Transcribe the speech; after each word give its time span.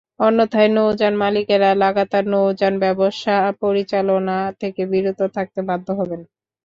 অন্যথায় 0.19 0.69
নৌযান 0.71 1.13
মালিকেরা 1.21 1.69
লাগাতার 1.83 2.25
নৌযান 2.33 2.73
ব্যবসা 2.83 3.35
পরিচালনা 3.61 4.37
থেকে 4.61 4.81
বিরত 4.91 5.19
থাকতে 5.35 5.59
বাধ্য 5.69 5.87
হবেন। 5.99 6.21